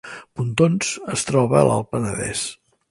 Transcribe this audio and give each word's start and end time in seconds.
Pontons 0.39 0.89
es 1.17 1.29
troba 1.31 1.61
a 1.61 1.65
l’Alt 1.69 1.91
Penedès 1.95 2.47